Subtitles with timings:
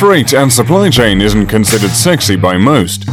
[0.00, 3.04] Freight and supply chain isn't considered sexy by most.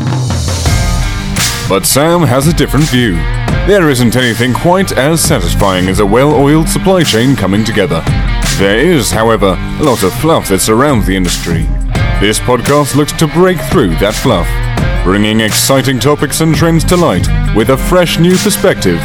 [1.67, 3.15] But Sam has a different view.
[3.67, 8.01] There isn't anything quite as satisfying as a well oiled supply chain coming together.
[8.57, 11.63] There is, however, a lot of fluff that surrounds the industry.
[12.21, 14.47] This podcast looks to break through that fluff,
[15.03, 18.99] bringing exciting topics and trends to light with a fresh new perspective.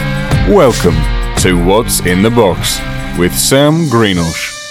[0.49, 0.95] Welcome
[1.39, 2.79] to What's in the Box
[3.19, 4.62] with Sam Greenosh.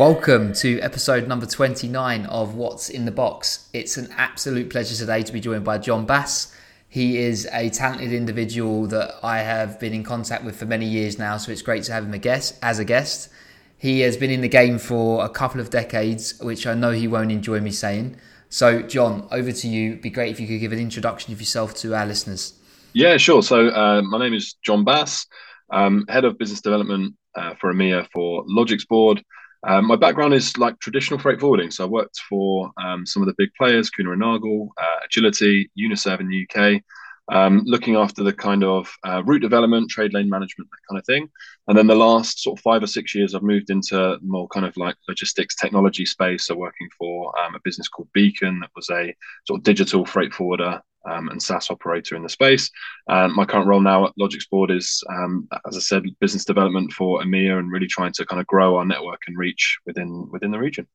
[0.00, 3.68] Welcome to episode number 29 of What's in the Box.
[3.74, 6.56] It's an absolute pleasure today to be joined by John Bass.
[6.88, 11.18] He is a talented individual that I have been in contact with for many years
[11.18, 13.28] now, so it's great to have him a guest, as a guest.
[13.76, 17.06] He has been in the game for a couple of decades, which I know he
[17.06, 18.16] won't enjoy me saying.
[18.48, 19.90] So, John, over to you.
[19.90, 22.54] It'd be great if you could give an introduction of yourself to our listeners.
[22.94, 23.42] Yeah, sure.
[23.42, 25.26] So, uh, my name is John Bass,
[25.70, 29.22] I'm head of business development uh, for EMEA for Logix Board.
[29.66, 31.70] Um, my background is like traditional freight forwarding.
[31.70, 35.70] So I worked for um, some of the big players, Kuehne and Nagel, uh, Agility,
[35.74, 36.82] Uniserve in the UK,
[37.30, 41.04] um, looking after the kind of uh, route development, trade lane management, that kind of
[41.04, 41.28] thing.
[41.68, 44.64] And then the last sort of five or six years, I've moved into more kind
[44.64, 46.46] of like logistics technology space.
[46.46, 49.14] So working for um, a business called Beacon that was a
[49.46, 52.70] sort of digital freight forwarder um, and SaaS operator in the space.
[53.08, 56.92] And my current role now at Logix Board is, um, as I said, business development
[56.92, 60.50] for EMEA and really trying to kind of grow our network and reach within within
[60.50, 60.86] the region.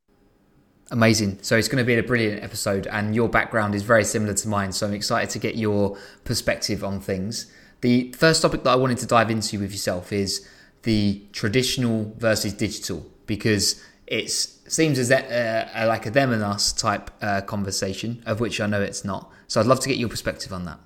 [0.92, 1.39] Amazing.
[1.42, 4.48] So it's going to be a brilliant episode, and your background is very similar to
[4.48, 4.72] mine.
[4.72, 7.52] So I'm excited to get your perspective on things.
[7.81, 10.48] The first topic that I wanted to dive into with yourself is
[10.83, 16.72] the traditional versus digital, because it seems as that, uh, like a them and us
[16.72, 19.31] type uh, conversation, of which I know it's not.
[19.48, 20.80] So I'd love to get your perspective on that.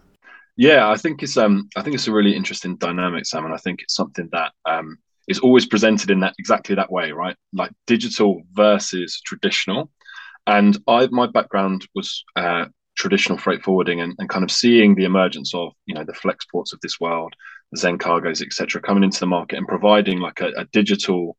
[0.56, 3.58] Yeah, I think it's um, I think it's a really interesting dynamic, Sam, and I
[3.58, 4.98] think it's something that um,
[5.28, 7.36] is always presented in that exactly that way, right?
[7.54, 9.90] Like digital versus traditional.
[10.48, 12.66] And I, my background was uh,
[12.98, 16.74] traditional freight forwarding, and, and kind of seeing the emergence of you know the Flexports
[16.74, 17.34] of this world,
[17.78, 21.38] Zencargos, etc., coming into the market and providing like a, a digital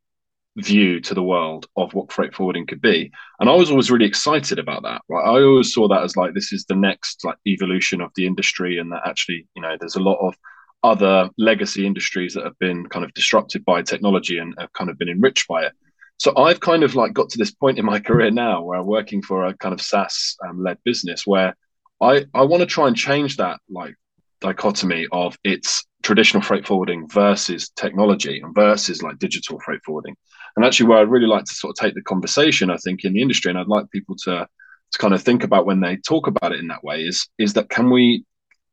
[0.57, 3.11] view to the world of what freight forwarding could be.
[3.39, 5.01] And I was always really excited about that.
[5.07, 5.23] Right.
[5.23, 8.77] I always saw that as like this is the next like evolution of the industry
[8.77, 10.35] and that actually, you know, there's a lot of
[10.83, 14.97] other legacy industries that have been kind of disrupted by technology and have kind of
[14.97, 15.73] been enriched by it.
[16.17, 18.87] So I've kind of like got to this point in my career now where I'm
[18.87, 21.55] working for a kind of SaaS um, led business where
[22.01, 23.95] I, I want to try and change that like
[24.41, 30.15] dichotomy of its traditional freight forwarding versus technology and versus like digital freight forwarding.
[30.55, 33.13] And actually, where I'd really like to sort of take the conversation, I think, in
[33.13, 34.47] the industry, and I'd like people to
[34.91, 37.53] to kind of think about when they talk about it in that way, is is
[37.53, 38.25] that can we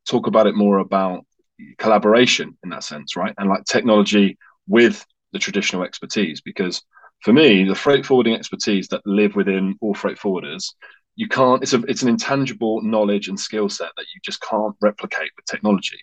[0.08, 1.24] talk about it more about
[1.78, 3.34] collaboration in that sense, right?
[3.38, 6.82] And like technology with the traditional expertise, because
[7.20, 10.72] for me, the freight forwarding expertise that live within all freight forwarders,
[11.16, 11.62] you can't.
[11.62, 15.46] It's a it's an intangible knowledge and skill set that you just can't replicate with
[15.46, 15.98] technology.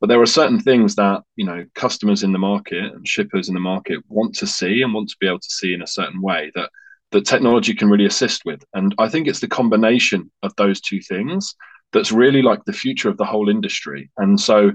[0.00, 3.54] But there are certain things that you know customers in the market and shippers in
[3.54, 6.22] the market want to see and want to be able to see in a certain
[6.22, 6.70] way that
[7.12, 8.64] that technology can really assist with.
[8.74, 11.54] And I think it's the combination of those two things
[11.92, 14.10] that's really like the future of the whole industry.
[14.16, 14.70] And so,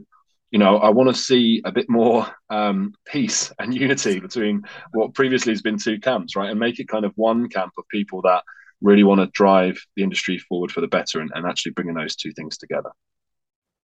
[0.52, 5.14] you know, I want to see a bit more um, peace and unity between what
[5.14, 6.50] previously has been two camps, right?
[6.50, 8.44] And make it kind of one camp of people that
[8.82, 12.16] really want to drive the industry forward for the better and, and actually bringing those
[12.16, 12.92] two things together.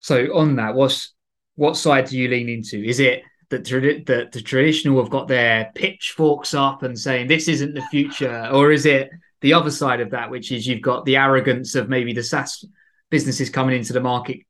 [0.01, 1.15] So on that, what's
[1.57, 2.83] what side do you lean into?
[2.83, 7.75] Is it that the, the traditional have got their pitchforks up and saying this isn't
[7.75, 11.17] the future, or is it the other side of that, which is you've got the
[11.17, 12.65] arrogance of maybe the SaaS
[13.11, 14.41] businesses coming into the market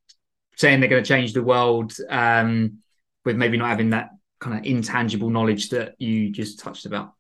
[0.57, 2.78] saying they're going to change the world, um,
[3.25, 7.13] with maybe not having that kind of intangible knowledge that you just touched about.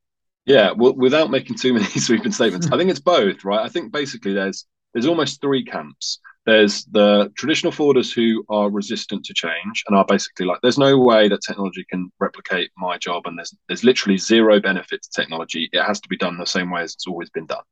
[0.46, 3.64] Yeah, well, without making too many sweeping statements, I think it's both, right?
[3.64, 6.20] I think basically there's there's almost three camps.
[6.46, 10.96] There's the traditional forwarders who are resistant to change and are basically like, there's no
[10.96, 15.68] way that technology can replicate my job, and there's there's literally zero benefit to technology.
[15.72, 17.64] It has to be done the same way as it's always been done.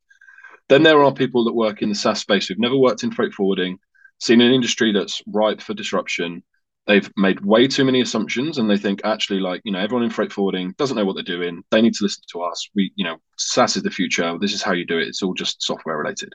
[0.67, 3.33] Then there are people that work in the SaaS space who've never worked in freight
[3.33, 3.79] forwarding,
[4.19, 6.43] seen an industry that's ripe for disruption.
[6.85, 10.09] They've made way too many assumptions, and they think actually, like you know, everyone in
[10.09, 11.63] freight forwarding doesn't know what they're doing.
[11.71, 12.69] They need to listen to us.
[12.75, 14.37] We, you know, SaaS is the future.
[14.37, 15.07] This is how you do it.
[15.07, 16.33] It's all just software related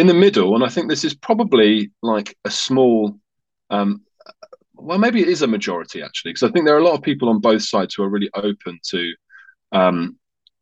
[0.00, 3.18] in the middle, and I think this is probably like a small,
[3.68, 4.02] um,
[4.74, 7.02] well, maybe it is a majority actually, because I think there are a lot of
[7.02, 9.02] people on both sides who are really open to,
[9.72, 10.16] um,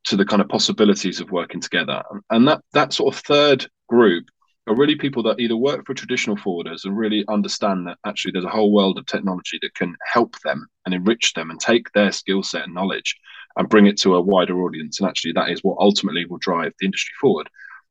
[0.08, 4.24] to the kind of possibilities of working together, and that that sort of third group
[4.66, 8.44] are really people that either work for traditional forwarders and really understand that actually there's
[8.44, 12.12] a whole world of technology that can help them and enrich them and take their
[12.12, 13.16] skill set and knowledge
[13.56, 15.00] and bring it to a wider audience.
[15.00, 17.48] And actually, that is what ultimately will drive the industry forward.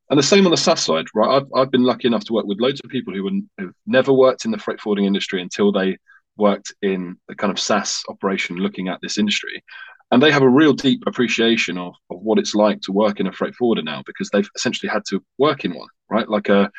[0.09, 1.37] And the same on the SaaS side, right?
[1.37, 4.45] I've, I've been lucky enough to work with loads of people who have never worked
[4.45, 5.97] in the freight forwarding industry until they
[6.37, 9.63] worked in the kind of SaaS operation looking at this industry.
[10.11, 13.27] And they have a real deep appreciation of, of what it's like to work in
[13.27, 16.29] a freight forwarder now because they've essentially had to work in one, right?
[16.29, 16.71] Like a,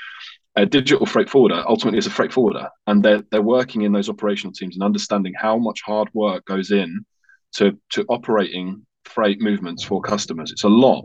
[0.57, 2.71] a digital freight forwarder ultimately is a freight forwarder.
[2.87, 6.71] And they're, they're working in those operational teams and understanding how much hard work goes
[6.71, 7.05] in
[7.57, 10.51] to, to operating freight movements for customers.
[10.51, 11.05] It's a lot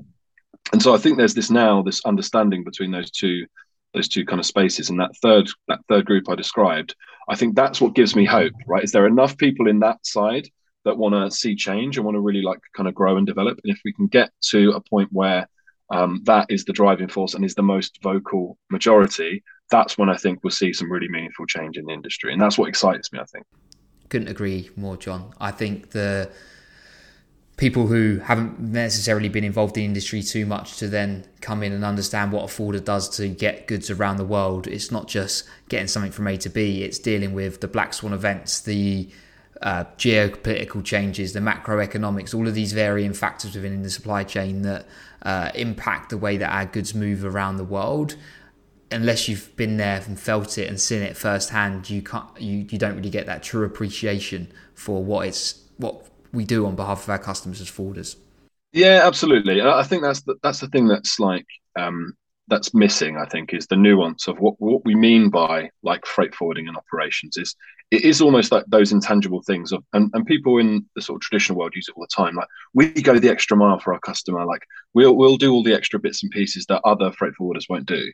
[0.72, 3.46] and so I think there's this now this understanding between those two
[3.94, 6.96] those two kind of spaces and that third that third group I described.
[7.30, 8.54] I think that's what gives me hope.
[8.68, 8.84] Right?
[8.84, 10.48] Is there enough people in that side
[10.86, 13.60] that want to see change and want to really like kind of grow and develop?
[13.64, 15.48] And if we can get to a point where
[15.90, 20.18] um, that is the driving force and is the most vocal majority, that's when I
[20.18, 22.34] think we'll see some really meaningful change in the industry.
[22.34, 23.46] And that's what excites me, I think.
[24.10, 25.34] Couldn't agree more, John.
[25.40, 26.32] I think the
[27.58, 31.72] people who haven't necessarily been involved in the industry too much to then come in
[31.72, 34.66] and understand what a forwarder does to get goods around the world.
[34.66, 38.12] It's not just getting something from A to B, it's dealing with the black swan
[38.14, 39.08] events, the
[39.62, 44.86] uh, geopolitical changes, the macroeconomics, all of these varying factors within the supply chain that
[45.22, 48.16] uh, impact the way that our goods move around the world.
[48.92, 52.78] Unless you've been there and felt it and seen it firsthand, you can't you, you
[52.78, 57.10] don't really get that true appreciation for what it's what we do on behalf of
[57.10, 58.18] our customers as forwarders.
[58.74, 59.62] Yeah, absolutely.
[59.62, 61.46] I think that's the, that's the thing that's like
[61.78, 62.14] um,
[62.48, 63.18] that's missing.
[63.18, 66.76] I think is the nuance of what what we mean by like freight forwarding and
[66.76, 67.56] operations is
[67.92, 71.22] it is almost like those intangible things of and, and people in the sort of
[71.22, 72.36] traditional world use it all the time.
[72.36, 74.44] Like we go the extra mile for our customer.
[74.44, 74.64] Like
[74.96, 78.12] we'll we'll do all the extra bits and pieces that other freight forwarders won't do.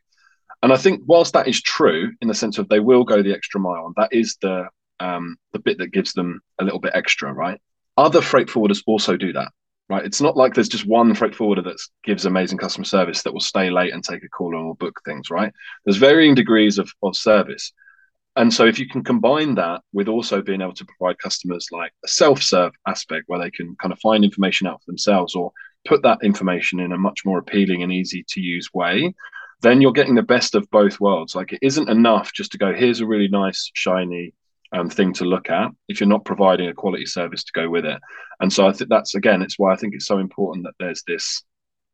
[0.62, 3.34] And I think whilst that is true in the sense of they will go the
[3.34, 4.68] extra mile, and that is the
[5.00, 7.62] um, the bit that gives them a little bit extra, right?
[8.00, 9.52] Other freight forwarders also do that,
[9.90, 10.06] right?
[10.06, 13.42] It's not like there's just one freight forwarder that gives amazing customer service that will
[13.42, 15.52] stay late and take a call and will book things, right?
[15.84, 17.74] There's varying degrees of, of service.
[18.38, 21.92] And so if you can combine that with also being able to provide customers like
[22.06, 25.52] a self-serve aspect where they can kind of find information out for themselves or
[25.86, 29.14] put that information in a much more appealing and easy to use way,
[29.60, 31.36] then you're getting the best of both worlds.
[31.36, 34.34] Like it isn't enough just to go, here's a really nice, shiny
[34.72, 37.86] um, thing to look at if you're not providing a quality service to go with
[37.86, 38.00] it.
[38.40, 41.04] And so I think that's again, it's why I think it's so important that there's
[41.08, 41.44] this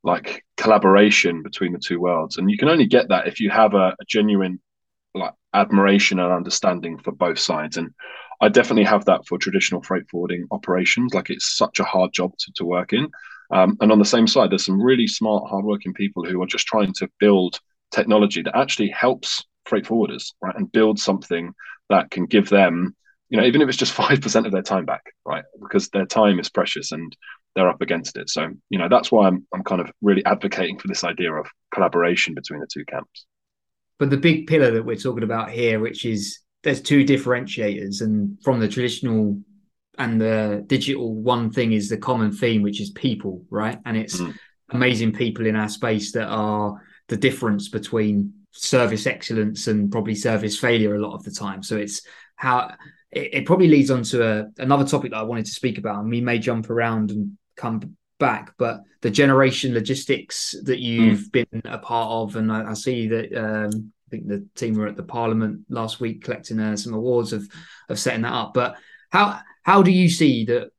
[0.03, 3.73] like collaboration between the two worlds, and you can only get that if you have
[3.73, 4.59] a, a genuine
[5.15, 7.77] like admiration and understanding for both sides.
[7.77, 7.91] And
[8.41, 11.13] I definitely have that for traditional freight forwarding operations.
[11.13, 13.09] Like it's such a hard job to, to work in.
[13.51, 16.67] Um, and on the same side, there's some really smart, hardworking people who are just
[16.67, 17.59] trying to build
[17.91, 21.53] technology that actually helps freight forwarders, right, and build something
[21.89, 22.95] that can give them,
[23.29, 25.43] you know, even if it's just 5% of their time back, right?
[25.61, 27.15] Because their time is precious and
[27.55, 28.29] they're up against it.
[28.29, 31.47] So, you know, that's why I'm, I'm kind of really advocating for this idea of
[31.73, 33.25] collaboration between the two camps.
[33.97, 38.37] But the big pillar that we're talking about here, which is there's two differentiators, and
[38.43, 39.39] from the traditional
[39.97, 43.79] and the digital, one thing is the common theme, which is people, right?
[43.85, 44.35] And it's mm.
[44.71, 50.57] amazing people in our space that are the difference between service excellence and probably service
[50.57, 51.61] failure a lot of the time.
[51.61, 52.01] So it's
[52.35, 52.71] how
[53.11, 55.99] it, it probably leads on to a, another topic that I wanted to speak about,
[55.99, 61.31] and we may jump around and come back, but the generation logistics that you've mm.
[61.31, 64.87] been a part of, and I, I see that um, I think the team were
[64.87, 67.47] at the Parliament last week collecting uh, some awards of
[67.89, 68.53] of setting that up.
[68.53, 68.77] But
[69.09, 70.69] how how do you see that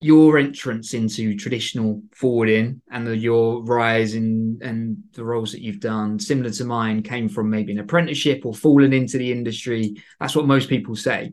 [0.00, 5.80] your entrance into traditional forwarding and the, your rise in and the roles that you've
[5.80, 10.02] done, similar to mine, came from maybe an apprenticeship or falling into the industry.
[10.18, 11.32] That's what most people say.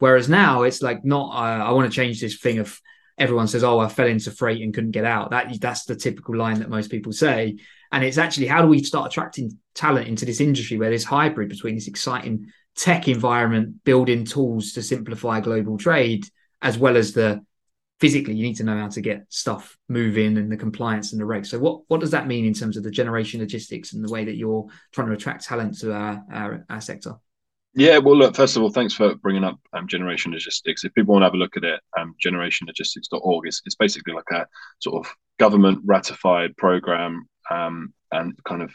[0.00, 1.30] Whereas now it's like not.
[1.34, 2.80] Uh, I want to change this thing of
[3.16, 6.36] everyone says, "Oh, I fell into freight and couldn't get out." That that's the typical
[6.36, 7.58] line that most people say.
[7.92, 11.48] And it's actually how do we start attracting talent into this industry where there's hybrid
[11.48, 16.26] between this exciting tech environment, building tools to simplify global trade,
[16.62, 17.44] as well as the
[18.00, 21.24] physically you need to know how to get stuff moving and the compliance and the
[21.24, 21.46] regs.
[21.46, 24.24] So what what does that mean in terms of the generation logistics and the way
[24.24, 27.14] that you're trying to attract talent to our our, our sector?
[27.74, 30.82] Yeah, well, look, first of all, thanks for bringing up um, Generation Logistics.
[30.82, 34.28] If people want to have a look at it, um, generationlogistics.org is it's basically like
[34.32, 34.44] a
[34.80, 38.72] sort of government ratified program um, and kind of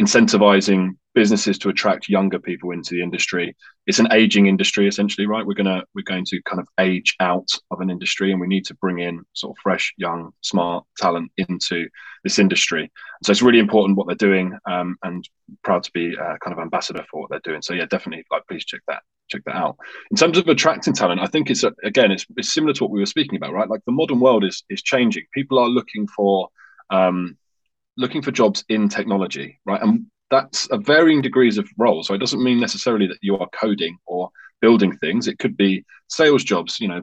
[0.00, 3.56] incentivizing businesses to attract younger people into the industry.
[3.86, 5.46] It's an aging industry essentially, right?
[5.46, 8.66] We're gonna we're going to kind of age out of an industry, and we need
[8.66, 11.88] to bring in sort of fresh, young, smart talent into
[12.22, 12.92] this industry.
[13.24, 15.26] So it's really important what they're doing, um, and
[15.64, 17.62] proud to be uh, kind of ambassador for what they're doing.
[17.62, 19.76] So yeah, definitely, like please check that check that out.
[20.10, 23.00] In terms of attracting talent, I think it's again it's, it's similar to what we
[23.00, 23.70] were speaking about, right?
[23.70, 25.24] Like the modern world is is changing.
[25.32, 26.48] People are looking for
[26.90, 27.38] um,
[27.96, 29.82] looking for jobs in technology, right?
[29.82, 32.02] And that's a varying degrees of role.
[32.02, 35.28] So it doesn't mean necessarily that you are coding or building things.
[35.28, 36.80] It could be sales jobs.
[36.80, 37.00] You know,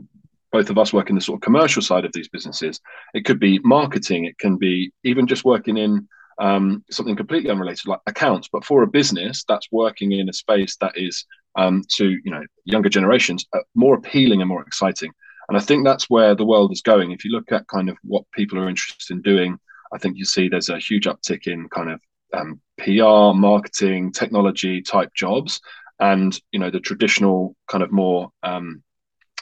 [0.52, 2.80] both of us work in the sort of commercial side of these businesses.
[3.14, 4.26] It could be marketing.
[4.26, 6.08] It can be even just working in
[6.40, 8.50] um, something completely unrelated like accounts.
[8.52, 12.44] But for a business that's working in a space that is um, to you know
[12.66, 15.12] younger generations uh, more appealing and more exciting.
[15.50, 17.12] And I think that's where the world is going.
[17.12, 19.60] If you look at kind of what people are interested in doing,
[19.94, 22.02] I think you see there's a huge uptick in kind of
[22.34, 25.62] um, PR, marketing, technology type jobs,
[26.00, 28.84] and you know the traditional kind of more um,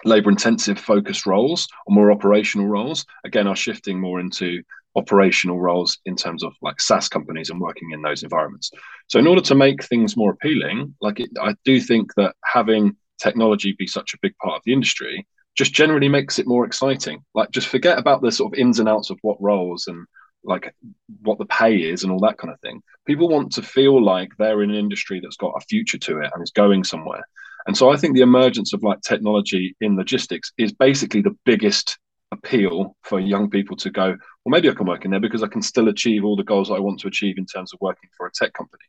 [0.04, 4.62] labor intensive focused roles or more operational roles again are shifting more into
[4.96, 8.72] operational roles in terms of like SaaS companies and working in those environments.
[9.08, 12.98] So in order to make things more appealing, like it, I do think that having
[13.22, 17.24] technology be such a big part of the industry just generally makes it more exciting.
[17.34, 20.06] Like just forget about the sort of ins and outs of what roles and
[20.44, 20.74] like
[21.22, 22.82] what the pay is and all that kind of thing.
[23.06, 26.32] People want to feel like they're in an industry that's got a future to it
[26.34, 27.24] and is going somewhere.
[27.68, 32.00] And so I think the emergence of like technology in logistics is basically the biggest
[32.32, 35.48] appeal for young people to go, well, maybe I can work in there because I
[35.48, 38.26] can still achieve all the goals I want to achieve in terms of working for
[38.26, 38.84] a tech company.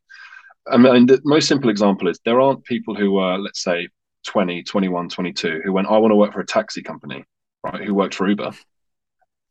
[0.71, 3.88] Um, I mean, the most simple example is there aren't people who are, let's say,
[4.26, 7.25] 20, 21, 22, who went, I want to work for a taxi company,
[7.64, 7.82] right?
[7.82, 8.52] Who worked for Uber.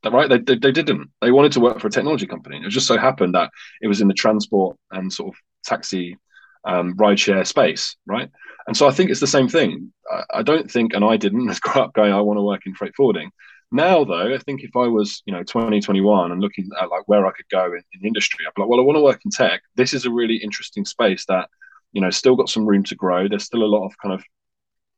[0.04, 0.30] Right?
[0.30, 1.10] They, they, they didn't.
[1.22, 2.62] They wanted to work for a technology company.
[2.64, 6.18] It just so happened that it was in the transport and sort of taxi
[6.66, 8.30] um, rideshare space, right?
[8.68, 9.92] And so I think it's the same thing.
[10.12, 12.74] I, I don't think, and I didn't as up going, I want to work in
[12.74, 13.32] freight forwarding.
[13.72, 17.26] Now, though, I think if I was, you know, 2021 and looking at like where
[17.26, 19.22] I could go in, in the industry, I'd be like, well, I want to work
[19.24, 19.62] in tech.
[19.76, 21.48] This is a really interesting space that,
[21.94, 23.30] you know, still got some room to grow.
[23.30, 24.24] There's still a lot of kind of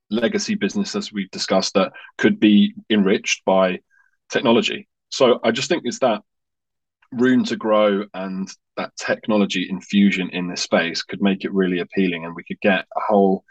[0.10, 3.80] legacy business, as we've discussed, that could be enriched by
[4.32, 4.88] technology.
[5.14, 6.24] So I just think it's that
[7.12, 12.26] room to grow and that technology infusion in this space could make it really appealing,
[12.26, 13.44] and we could get a whole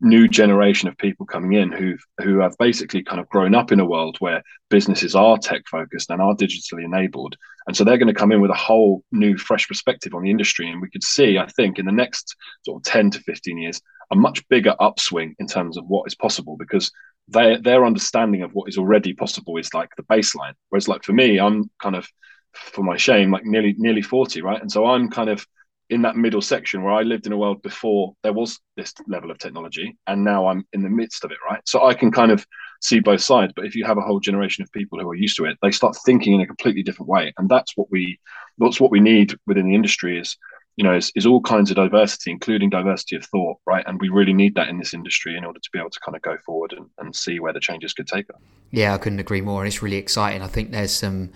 [0.00, 3.78] new generation of people coming in who've who have basically kind of grown up in
[3.78, 7.36] a world where businesses are tech focused and are digitally enabled.
[7.68, 10.30] And so they're going to come in with a whole new fresh perspective on the
[10.30, 13.58] industry and we could see i think in the next sort of 10 to 15
[13.58, 13.80] years
[14.12, 16.92] a much bigger upswing in terms of what is possible because
[17.28, 21.12] their their understanding of what is already possible is like the baseline whereas like for
[21.12, 22.06] me i'm kind of
[22.54, 25.46] for my shame like nearly nearly 40 right and so i'm kind of
[25.90, 29.30] in that middle section where I lived in a world before there was this level
[29.30, 31.60] of technology, and now I'm in the midst of it, right?
[31.64, 32.44] So I can kind of
[32.82, 33.52] see both sides.
[33.54, 35.70] But if you have a whole generation of people who are used to it, they
[35.70, 38.18] start thinking in a completely different way, and that's what we
[38.58, 40.36] that's what we need within the industry is
[40.76, 43.84] you know is, is all kinds of diversity, including diversity of thought, right?
[43.86, 46.14] And we really need that in this industry in order to be able to kind
[46.14, 48.36] of go forward and, and see where the changes could take us.
[48.70, 50.42] Yeah, I couldn't agree more, and it's really exciting.
[50.42, 51.30] I think there's some.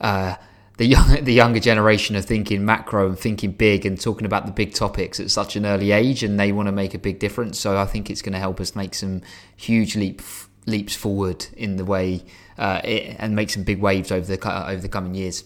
[0.00, 0.36] Uh,
[0.78, 4.52] the young, the younger generation are thinking macro and thinking big and talking about the
[4.52, 7.60] big topics at such an early age, and they want to make a big difference.
[7.60, 9.20] So I think it's going to help us make some
[9.56, 10.22] huge leap
[10.66, 12.22] leaps forward in the way
[12.58, 15.44] uh, it, and make some big waves over the over the coming years.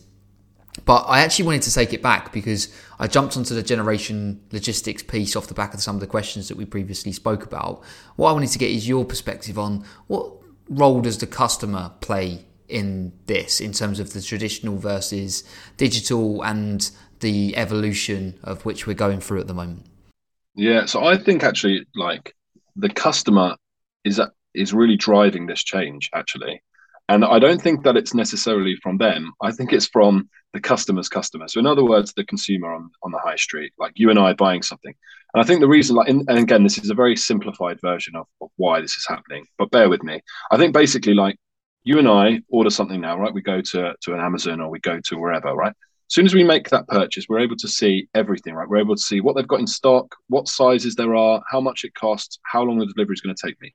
[0.84, 5.02] But I actually wanted to take it back because I jumped onto the generation logistics
[5.02, 7.82] piece off the back of some of the questions that we previously spoke about.
[8.16, 10.32] What I wanted to get is your perspective on what
[10.68, 15.44] role does the customer play in this in terms of the traditional versus
[15.76, 16.90] digital and
[17.20, 19.86] the evolution of which we're going through at the moment?
[20.54, 22.34] Yeah, so I think actually like
[22.76, 23.56] the customer
[24.04, 24.20] is
[24.54, 26.62] is really driving this change actually.
[27.08, 29.32] And I don't think that it's necessarily from them.
[29.42, 31.48] I think it's from the customer's customer.
[31.48, 34.32] So in other words, the consumer on, on the high street, like you and I
[34.32, 34.94] buying something.
[35.34, 38.14] And I think the reason, like, in, and again, this is a very simplified version
[38.14, 40.20] of, of why this is happening, but bear with me.
[40.52, 41.36] I think basically, like,
[41.82, 43.34] you and I order something now, right?
[43.34, 45.72] We go to to an Amazon or we go to wherever, right?
[45.72, 48.68] As soon as we make that purchase, we're able to see everything, right?
[48.68, 51.84] We're able to see what they've got in stock, what sizes there are, how much
[51.84, 53.74] it costs, how long the delivery is going to take me.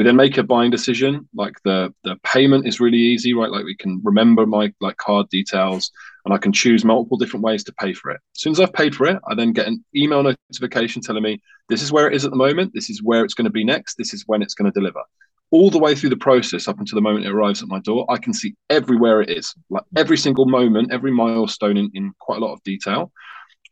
[0.00, 1.28] We then make a buying decision.
[1.34, 3.50] Like the the payment is really easy, right?
[3.50, 5.90] Like we can remember my like card details,
[6.24, 8.18] and I can choose multiple different ways to pay for it.
[8.34, 11.42] As soon as I've paid for it, I then get an email notification telling me
[11.68, 13.62] this is where it is at the moment, this is where it's going to be
[13.62, 15.02] next, this is when it's going to deliver
[15.50, 18.06] all the way through the process up until the moment it arrives at my door,
[18.08, 22.38] I can see everywhere it is, like every single moment, every milestone in, in quite
[22.38, 23.12] a lot of detail.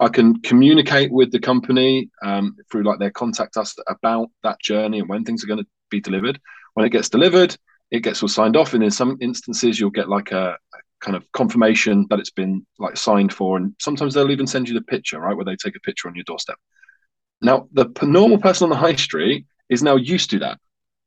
[0.01, 5.01] I can communicate with the company um, through like their contact us about that journey
[5.01, 6.41] and when things are going to be delivered.
[6.75, 7.57] When it gets delivered,
[7.91, 11.17] it gets all signed off, and in some instances, you'll get like a, a kind
[11.17, 14.83] of confirmation that it's been like signed for, and sometimes they'll even send you the
[14.83, 16.57] picture, right, where they take a picture on your doorstep.
[17.41, 20.59] Now, the normal person on the high street is now used to that.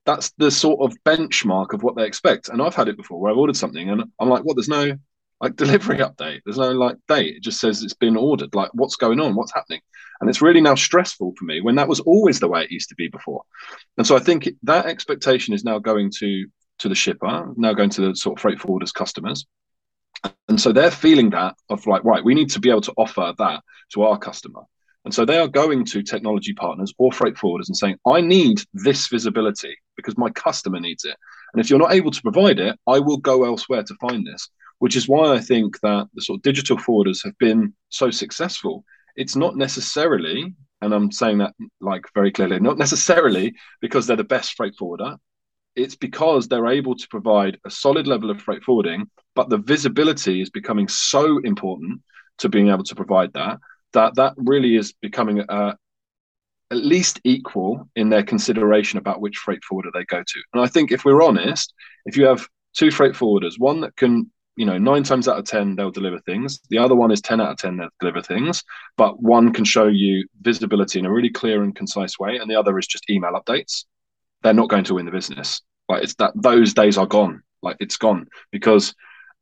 [0.06, 2.50] That's the sort of benchmark of what they expect.
[2.50, 4.56] And I've had it before where I've ordered something and I'm like, what?
[4.56, 4.98] There's no
[5.41, 6.41] like delivery update.
[6.45, 7.38] There's no like date.
[7.38, 8.55] It just says it's been ordered.
[8.55, 9.36] Like, what's going on?
[9.36, 9.81] What's happening?
[10.19, 12.89] And it's really now stressful for me when that was always the way it used
[12.89, 13.41] to be before.
[13.98, 16.45] And so I think that expectation is now going to
[16.79, 19.45] to the shipper, now going to the sort of freight forwarders customers.
[20.48, 23.33] And so they're feeling that of like, right, we need to be able to offer
[23.38, 24.62] that to our customer.
[25.05, 28.62] And so they are going to technology partners or freight forwarders and saying, I need
[28.74, 31.15] this visibility because my customer needs it.
[31.53, 34.50] And if you're not able to provide it, I will go elsewhere to find this,
[34.82, 38.84] which is why I think that the sort of digital forwarders have been so successful.
[39.16, 44.24] It's not necessarily, and I'm saying that like very clearly, not necessarily because they're the
[44.24, 45.18] best freight forwarder.
[45.76, 50.42] It's because they're able to provide a solid level of freight forwarding, but the visibility
[50.42, 52.02] is becoming so important
[52.40, 53.60] to being able to provide that
[53.94, 55.74] that that really is becoming uh,
[56.72, 60.42] at least equal in their consideration about which freight forwarder they go to.
[60.54, 61.74] And I think if we're honest,
[62.06, 65.46] if you have two freight forwarders, one that can, you know, nine times out of
[65.46, 66.60] 10, they'll deliver things.
[66.70, 68.63] The other one is 10 out of 10, they'll deliver things.
[68.98, 72.38] But one can show you visibility in a really clear and concise way.
[72.38, 73.86] And the other is just email updates.
[74.43, 75.62] They're not going to win the business.
[75.88, 77.43] Like it's that those days are gone.
[77.62, 78.93] Like it's gone because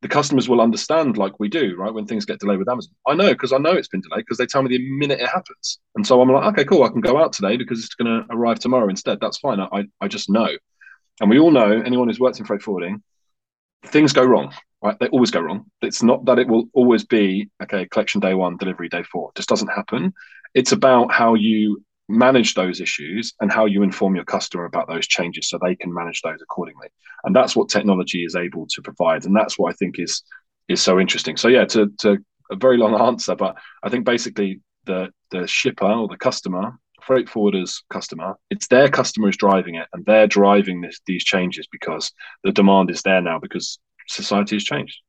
[0.02, 1.94] the customers will understand like we do, right?
[1.94, 2.94] When things get delayed with Amazon.
[3.08, 5.28] I know because I know it's been delayed because they tell me the minute it
[5.28, 5.80] happens.
[5.96, 8.34] And so I'm like, okay, cool, I can go out today because it's going to
[8.34, 9.20] arrive tomorrow instead.
[9.20, 9.60] That's fine.
[9.60, 10.48] I, I just know.
[11.20, 13.04] And we all know, anyone who's worked in freight forwarding,
[13.86, 14.98] things go wrong, right?
[15.00, 15.66] They always go wrong.
[15.82, 19.30] It's not that it will always be, okay, collection day one, delivery day four.
[19.30, 20.14] It just doesn't happen.
[20.54, 25.08] It's about how you manage those issues and how you inform your customer about those
[25.08, 26.88] changes so they can manage those accordingly
[27.24, 30.24] and that's what technology is able to provide and that's what i think is
[30.68, 32.18] is so interesting so yeah to, to
[32.50, 36.74] a very long answer but i think basically the the shipper or the customer
[37.10, 41.68] freight forwarders customer it's their customer is driving it and they're driving this these changes
[41.72, 42.12] because
[42.44, 45.00] the demand is there now because society has changed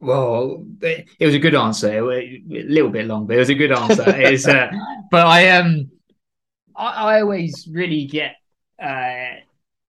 [0.00, 2.10] well, it was a good answer.
[2.10, 4.02] A little bit long, but it was a good answer.
[4.08, 4.68] it's, uh,
[5.12, 5.92] but I um,
[6.74, 8.34] I, I always really get
[8.82, 9.36] uh,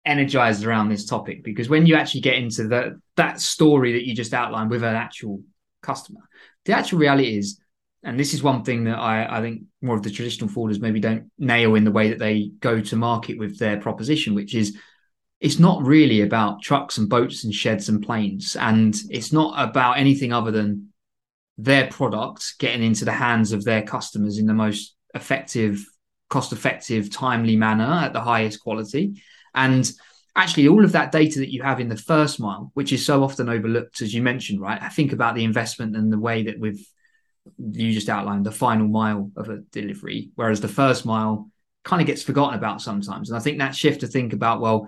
[0.06, 4.14] energized around this topic because when you actually get into the that story that you
[4.14, 5.44] just outlined with an actual
[5.82, 6.20] customer,
[6.66, 7.62] the actual reality is,
[8.04, 11.00] and this is one thing that I, I think more of the traditional forwarders maybe
[11.00, 14.78] don't nail in the way that they go to market with their proposition, which is
[15.40, 18.56] it's not really about trucks and boats and sheds and planes.
[18.56, 20.90] And it's not about anything other than
[21.58, 25.84] their product getting into the hands of their customers in the most effective,
[26.30, 29.22] cost effective, timely manner at the highest quality.
[29.54, 29.92] And
[30.36, 33.24] actually, all of that data that you have in the first mile, which is so
[33.24, 34.82] often overlooked, as you mentioned, right?
[34.82, 36.84] I think about the investment and the way that we've
[37.58, 41.50] you just outlined the final mile of a delivery, whereas the first mile
[41.84, 43.30] kind of gets forgotten about sometimes.
[43.30, 44.88] And I think that shift to think about, well,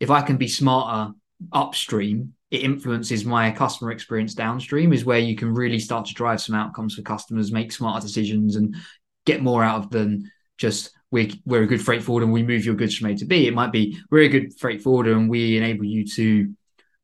[0.00, 1.12] if I can be smarter
[1.52, 6.40] upstream, it influences my customer experience downstream, is where you can really start to drive
[6.40, 8.76] some outcomes for customers, make smarter decisions, and
[9.24, 12.64] get more out of than just we're, we're a good freight forwarder and we move
[12.64, 13.46] your goods from A to B.
[13.46, 16.52] It might be we're a good freight forwarder and we enable you to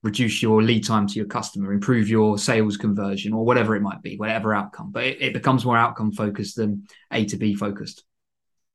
[0.03, 4.03] reduce your lead time to your customer, improve your sales conversion, or whatever it might
[4.03, 4.91] be, whatever outcome.
[4.93, 8.05] But it, it becomes more outcome focused than A to B focused.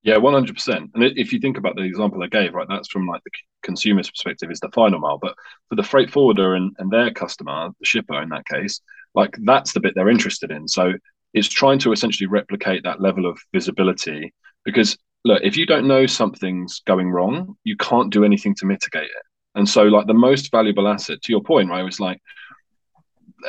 [0.04, 0.92] Yeah, one hundred percent.
[0.94, 3.32] And if you think about the example I gave, right, that's from like the
[3.64, 5.36] consumer's perspective is the final mile, but
[5.68, 8.82] for the freight forwarder and, and their customer, the shipper in that case,
[9.16, 10.68] like that's the bit they're interested in.
[10.68, 10.94] So
[11.34, 14.32] it's trying to essentially replicate that level of visibility
[14.64, 19.06] because look, if you don't know something's going wrong, you can't do anything to mitigate
[19.06, 19.26] it.
[19.56, 22.22] And so, like the most valuable asset, to your point, right, was like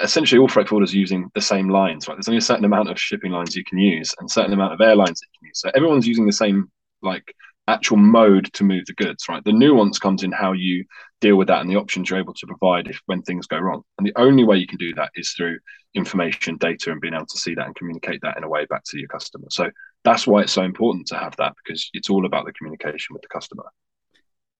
[0.03, 2.16] essentially all freight forwarders using the same lines, right?
[2.16, 4.81] There's only a certain amount of shipping lines you can use and certain amount of
[4.81, 5.61] airlines that you can use.
[5.61, 6.71] So everyone's using the same
[7.03, 7.35] like
[7.69, 9.42] actual mode to move the goods, right?
[9.45, 10.85] The nuance comes in how you
[11.21, 13.83] deal with that and the options you're able to provide if when things go wrong.
[13.99, 15.59] And the only way you can do that is through
[15.95, 18.85] information, data, and being able to see that and communicate that in a way back
[18.85, 19.47] to your customer.
[19.51, 19.71] So
[20.05, 23.23] that's why it's so important to have that because it's all about the communication with
[23.23, 23.64] the customer.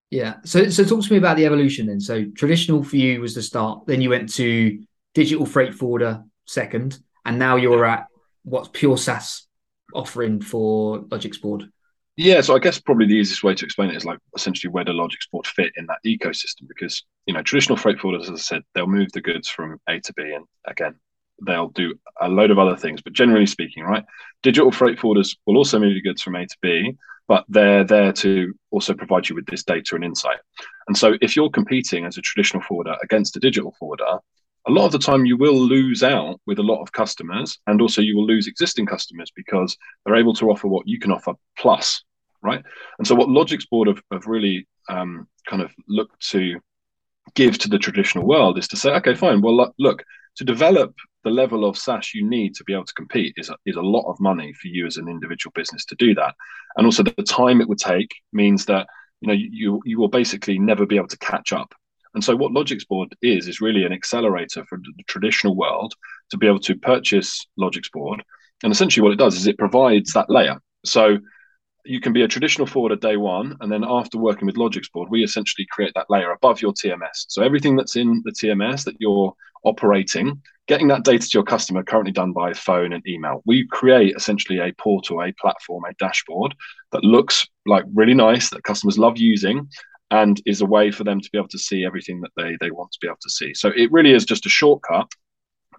[0.09, 0.35] Yeah.
[0.45, 1.99] So so talk to me about the evolution then.
[1.99, 3.85] So traditional for you was the start.
[3.85, 4.81] Then you went to
[5.13, 8.07] digital freight forwarder second, and now you're at
[8.43, 9.47] what's pure SaaS
[9.93, 11.69] offering for Logixboard.
[12.15, 14.83] Yeah, so I guess probably the easiest way to explain it is like essentially where
[14.83, 18.63] the Logixboard fit in that ecosystem because you know traditional freight forwarders, as I said,
[18.73, 20.95] they'll move the goods from A to B, and again
[21.45, 23.01] they'll do a load of other things.
[23.01, 24.03] But generally speaking, right,
[24.41, 26.95] digital freight forwarders will also move the goods from A to B,
[27.27, 30.39] but they're there to also provide you with this data and insight.
[30.87, 34.19] And so if you're competing as a traditional forwarder against a digital forwarder,
[34.67, 37.81] a lot of the time you will lose out with a lot of customers and
[37.81, 41.33] also you will lose existing customers because they're able to offer what you can offer
[41.57, 42.03] plus
[42.41, 42.63] right?
[42.97, 46.59] And so what Logixboard have, have really um, kind of looked to
[47.35, 49.41] give to the traditional world is to say, okay, fine.
[49.41, 50.03] Well, look,
[50.37, 53.55] to develop the level of SaaS you need to be able to compete is a,
[53.65, 56.35] is a lot of money for you as an individual business to do that,
[56.75, 58.87] and also the time it would take means that
[59.21, 61.73] you know you you will basically never be able to catch up.
[62.13, 65.93] And so, what Logixboard is is really an accelerator for the traditional world
[66.31, 68.21] to be able to purchase Logixboard.
[68.63, 70.59] And essentially, what it does is it provides that layer.
[70.85, 71.19] So
[71.85, 75.23] you can be a traditional forwarder day one, and then after working with Logixboard, we
[75.23, 77.25] essentially create that layer above your TMS.
[77.27, 79.33] So everything that's in the TMS that you're
[79.67, 83.41] operating, getting that data to your customer, currently done by phone and email.
[83.45, 86.55] We create essentially a portal, a platform, a dashboard
[86.91, 89.67] that looks like really nice that customers love using,
[90.11, 92.71] and is a way for them to be able to see everything that they they
[92.71, 93.53] want to be able to see.
[93.53, 95.11] So it really is just a shortcut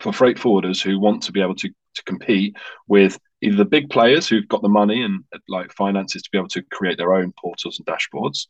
[0.01, 3.89] for freight forwarders who want to be able to to compete with either the big
[3.91, 7.33] players who've got the money and like finances to be able to create their own
[7.41, 8.47] portals and dashboards,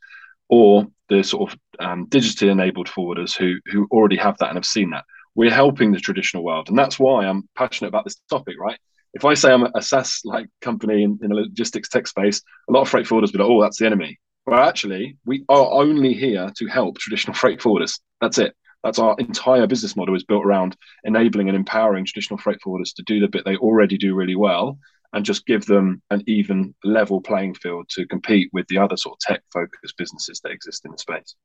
[0.48, 4.66] or the sort of um, digitally enabled forwarders who who already have that and have
[4.66, 5.04] seen that.
[5.38, 8.56] We're helping the traditional world, and that's why I'm passionate about this topic.
[8.58, 8.76] Right?
[9.14, 12.72] If I say I'm a SaaS like company in, in the logistics tech space, a
[12.72, 16.12] lot of freight forwarders be like, "Oh, that's the enemy." Well, actually, we are only
[16.12, 18.00] here to help traditional freight forwarders.
[18.20, 18.52] That's it.
[18.82, 23.04] That's our entire business model is built around enabling and empowering traditional freight forwarders to
[23.04, 24.76] do the bit they already do really well
[25.12, 29.14] and just give them an even level playing field to compete with the other sort
[29.14, 31.36] of tech focused businesses that exist in the space.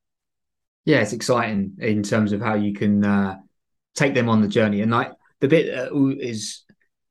[0.84, 3.38] Yeah, it's exciting in terms of how you can uh,
[3.96, 4.82] take them on the journey.
[4.82, 6.64] And like the bit that is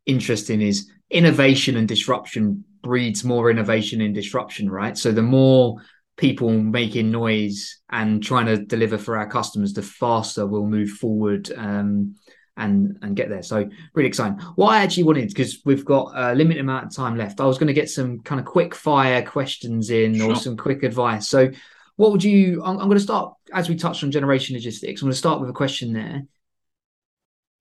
[0.07, 4.97] interesting is innovation and disruption breeds more innovation and disruption, right?
[4.99, 5.77] So the more
[6.17, 11.51] people making noise and trying to deliver for our customers, the faster we'll move forward
[11.57, 12.17] um,
[12.57, 13.43] and and get there.
[13.43, 14.39] So really exciting.
[14.57, 17.59] What I actually wanted, because we've got a limited amount of time left, I was
[17.59, 20.33] going to get some kind of quick fire questions in sure.
[20.33, 21.29] or some quick advice.
[21.29, 21.51] So
[21.97, 22.63] what would you?
[22.65, 25.01] I'm, I'm going to start as we touched on generation logistics.
[25.01, 26.23] I'm going to start with a question there.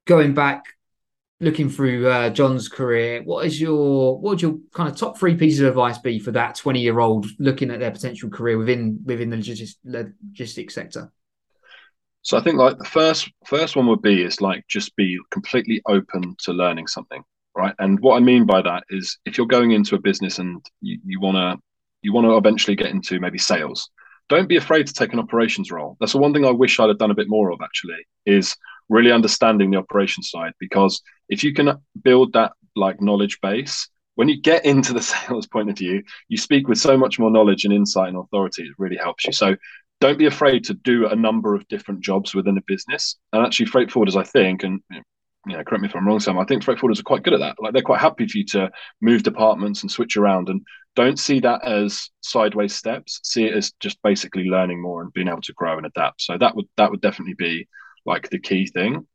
[0.05, 0.65] Going back
[1.39, 5.35] looking through uh, John's career, what is your what would your kind of top three
[5.35, 8.99] pieces of advice be for that twenty year old looking at their potential career within
[9.03, 11.11] within the logistics, logistics sector?
[12.23, 15.81] So I think like the first first one would be is like just be completely
[15.87, 17.23] open to learning something,
[17.55, 17.73] right?
[17.79, 21.19] And what I mean by that is if you're going into a business and you,
[21.19, 21.57] wanna
[22.03, 23.89] you want to eventually get into maybe sales,
[24.29, 25.97] don't be afraid to take an operations role.
[25.99, 28.55] That's the one thing I wish I'd have done a bit more of actually is
[28.91, 34.27] really understanding the operation side because if you can build that like knowledge base when
[34.27, 37.63] you get into the sales point of view you speak with so much more knowledge
[37.63, 39.55] and insight and authority it really helps you so
[40.01, 43.65] don't be afraid to do a number of different jobs within a business and actually
[43.65, 44.81] freight forwarders i think and
[45.47, 46.37] you know, correct me if I'm wrong, Sam.
[46.37, 47.55] I think freight forwarders are quite good at that.
[47.59, 48.69] Like they're quite happy for you to
[49.01, 50.61] move departments and switch around, and
[50.95, 53.19] don't see that as sideways steps.
[53.23, 56.21] See it as just basically learning more and being able to grow and adapt.
[56.21, 57.67] So that would that would definitely be
[58.05, 59.05] like the key thing.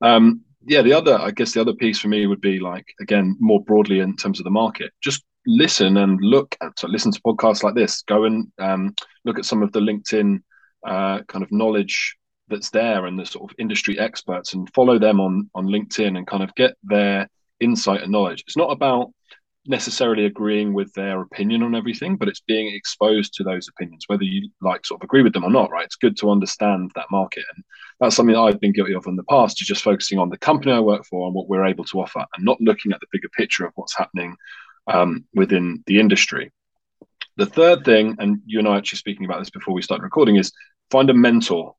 [0.00, 3.36] Um, yeah, the other, I guess, the other piece for me would be like again
[3.38, 4.92] more broadly in terms of the market.
[5.02, 8.02] Just listen and look at, so listen to podcasts like this.
[8.02, 10.42] Go and um, look at some of the LinkedIn
[10.86, 12.16] uh, kind of knowledge
[12.48, 16.26] that's there and the sort of industry experts and follow them on on LinkedIn and
[16.26, 17.28] kind of get their
[17.60, 18.44] insight and knowledge.
[18.46, 19.12] It's not about
[19.66, 24.24] necessarily agreeing with their opinion on everything, but it's being exposed to those opinions, whether
[24.24, 25.84] you like sort of agree with them or not, right?
[25.84, 27.44] It's good to understand that market.
[27.54, 27.64] And
[28.00, 30.38] that's something that I've been guilty of in the past, is just focusing on the
[30.38, 33.06] company I work for and what we're able to offer and not looking at the
[33.10, 34.36] bigger picture of what's happening
[34.86, 36.52] um, within the industry.
[37.36, 40.36] The third thing, and you and I actually speaking about this before we start recording,
[40.36, 40.52] is
[40.90, 41.74] find a mentor.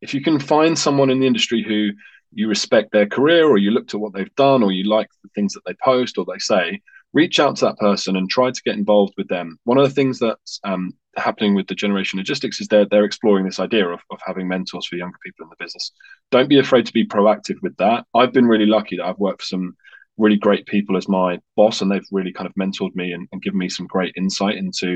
[0.00, 1.90] If you can find someone in the industry who
[2.32, 5.30] you respect their career or you look to what they've done or you like the
[5.34, 6.80] things that they post or they say,
[7.16, 9.58] reach out to that person and try to get involved with them.
[9.64, 13.46] One of the things that's um, happening with the generation logistics is they're they're exploring
[13.46, 15.92] this idea of, of having mentors for younger people in the business.
[16.30, 18.04] Don't be afraid to be proactive with that.
[18.14, 19.76] I've been really lucky that I've worked for some
[20.18, 23.42] really great people as my boss, and they've really kind of mentored me and, and
[23.42, 24.90] given me some great insight into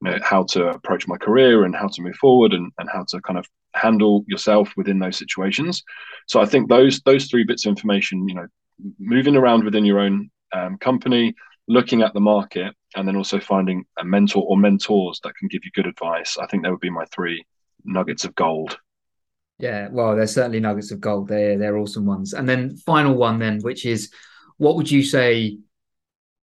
[0.00, 3.04] you know, how to approach my career and how to move forward and, and how
[3.08, 5.82] to kind of handle yourself within those situations.
[6.26, 8.46] So I think those those three bits of information, you know,
[8.98, 11.34] moving around within your own um, company,
[11.68, 15.64] looking at the market and then also finding a mentor or mentors that can give
[15.64, 16.38] you good advice.
[16.38, 17.44] I think that would be my three
[17.84, 18.78] nuggets of gold.
[19.58, 21.28] Yeah, well, they're certainly nuggets of gold.
[21.28, 22.34] They're they're awesome ones.
[22.34, 24.12] And then final one then, which is
[24.58, 25.58] what would you say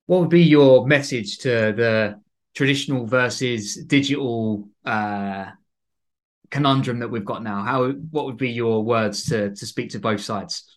[0.07, 2.21] what would be your message to the
[2.55, 5.47] traditional versus digital uh,
[6.51, 7.63] conundrum that we've got now?
[7.63, 10.76] How what would be your words to to speak to both sides?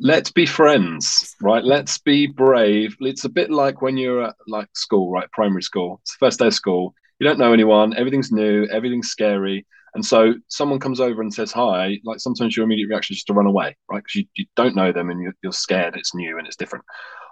[0.00, 1.64] Let's be friends, right?
[1.64, 2.96] Let's be brave.
[3.00, 5.30] It's a bit like when you're at like school, right?
[5.32, 6.00] Primary school.
[6.02, 6.94] It's the first day of school.
[7.18, 7.96] You don't know anyone.
[7.96, 8.66] Everything's new.
[8.66, 9.66] Everything's scary.
[9.94, 11.98] And so someone comes over and says hi.
[12.04, 14.02] Like sometimes your immediate reaction is just to run away, right?
[14.02, 15.96] Because you, you don't know them and you're, you're scared.
[15.96, 16.84] It's new and it's different.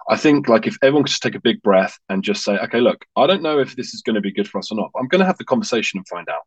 [0.09, 2.79] I think like if everyone could just take a big breath and just say, okay,
[2.79, 4.91] look, I don't know if this is going to be good for us or not.
[4.97, 6.41] I'm going to have the conversation and find out.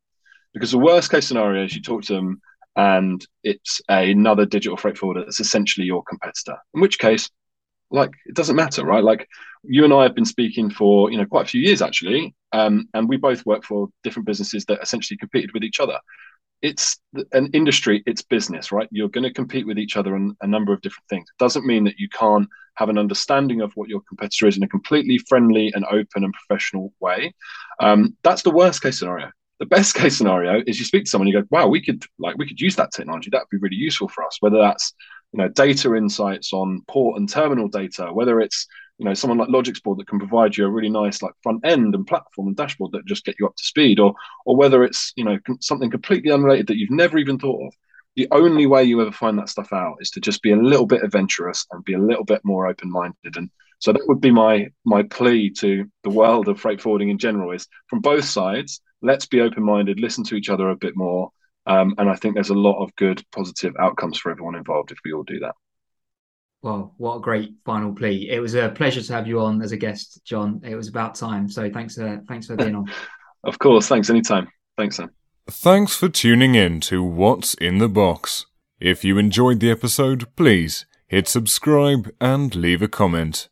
[0.53, 2.41] Because the worst case scenario is you talk to them
[2.77, 6.57] and it's another digital freight forwarder that's essentially your competitor.
[6.75, 7.31] In which case,
[7.91, 9.05] like it doesn't matter, right?
[9.05, 9.29] Like
[9.63, 12.89] you and I have been speaking for you know quite a few years actually, um,
[12.95, 15.99] and we both work for different businesses that essentially competed with each other.
[16.63, 16.99] It's
[17.33, 18.89] an industry, it's business, right?
[18.91, 21.29] You're going to compete with each other on a number of different things.
[21.29, 24.63] It doesn't mean that you can't have an understanding of what your competitor is in
[24.63, 27.35] a completely friendly and open and professional way.
[27.81, 29.31] Um, that's the worst case scenario
[29.61, 32.37] the best case scenario is you speak to someone, you go, wow, we could like
[32.37, 33.31] we could use that technology.
[33.31, 34.39] That would be really useful for us.
[34.41, 34.93] Whether that's
[35.33, 38.67] you know data insights on port and terminal data, whether it's
[38.99, 41.95] you know someone like Logixboard that can provide you a really nice like front end
[41.95, 44.15] and platform and dashboard that just get you up to speed, or
[44.45, 47.75] or whether it's you know something completely unrelated that you've never even thought of.
[48.17, 50.87] The only way you ever find that stuff out is to just be a little
[50.87, 54.31] bit adventurous and be a little bit more open minded and so that would be
[54.31, 58.81] my my plea to the world of freight forwarding in general is from both sides
[59.05, 61.31] let's be open minded, listen to each other a bit more.
[61.67, 64.99] Um, and I think there's a lot of good, positive outcomes for everyone involved if
[65.05, 65.55] we all do that.
[66.63, 68.31] Well, what a great final plea!
[68.31, 70.63] It was a pleasure to have you on as a guest, John.
[70.65, 71.49] It was about time.
[71.49, 72.91] So thanks, uh, thanks for being on.
[73.45, 74.09] of course, thanks.
[74.09, 74.49] Anytime.
[74.79, 75.11] Thanks, Sam.
[75.47, 78.47] Thanks for tuning in to What's in the Box.
[78.81, 83.49] If you enjoyed the episode, please hit subscribe and leave a comment.